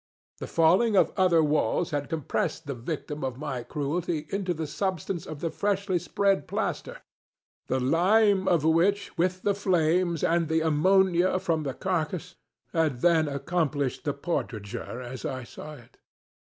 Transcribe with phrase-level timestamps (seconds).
[0.39, 5.27] The falling of other walls had compressed the victim of my cruelty into the substance
[5.27, 7.03] of the freshly spread plaster;
[7.67, 12.33] the lime of which, with the flames, and the ammonia from the carcass,
[12.73, 15.99] had then accomplished the portraiture as I saw it.